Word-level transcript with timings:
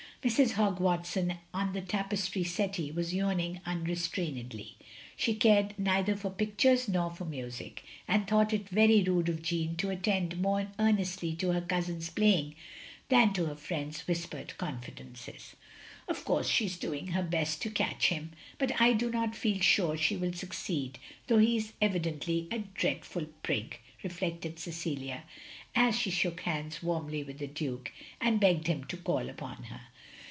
Mrs. 0.23 0.51
Hogg 0.51 0.79
Watson, 0.79 1.39
on 1.51 1.73
the 1.73 1.81
tapestry 1.81 2.43
settee, 2.43 2.91
was 2.91 3.11
yawning 3.11 3.59
unrestrainedly. 3.65 4.75
She 5.17 5.33
cared 5.33 5.73
neither 5.79 6.15
for 6.15 6.29
picttires 6.29 6.87
nor 6.87 7.09
for 7.09 7.25
music, 7.25 7.83
and 8.07 8.27
thought 8.27 8.53
it 8.53 8.69
very 8.69 9.01
rude 9.01 9.29
of 9.29 9.41
Jeanne 9.41 9.75
to 9.77 9.89
attend 9.89 10.39
more 10.39 10.71
earnestly 10.77 11.33
to 11.37 11.53
her 11.53 11.61
cousin's 11.61 12.11
playing 12.11 12.53
than 13.09 13.33
to 13.33 13.47
her 13.47 13.55
friend's 13.55 14.01
whispered 14.07 14.55
confidences. 14.59 15.55
"Of 16.07 16.23
course 16.23 16.47
she 16.47 16.65
is 16.65 16.77
doing 16.77 17.07
her 17.07 17.23
best 17.23 17.59
to 17.63 17.71
catch 17.71 18.09
him; 18.09 18.29
but 18.59 18.79
I 18.79 18.93
do 18.93 19.09
not 19.09 19.35
feel 19.35 19.59
sure 19.59 19.97
she 19.97 20.17
will 20.17 20.33
succeed, 20.33 20.99
though 21.25 21.39
he 21.39 21.57
is 21.57 21.73
evidently 21.81 22.47
a 22.51 22.59
dreadful 22.59 23.25
prig," 23.41 23.79
reflected 24.03 24.59
Cecilia, 24.59 25.23
as 25.73 25.97
she 25.97 26.11
shook 26.11 26.41
hands 26.41 26.83
warmly 26.83 27.23
with 27.23 27.39
the 27.39 27.47
Duke, 27.47 27.91
and 28.19 28.39
begged 28.39 28.67
him 28.67 28.83
to 28.83 28.97
call 28.97 29.27
upon 29.27 29.63
her. 29.63 29.81